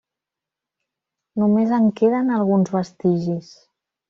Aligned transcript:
Només 1.41 1.75
en 1.79 1.85
queden 2.01 2.33
alguns 2.39 2.75
vestigis. 2.79 3.53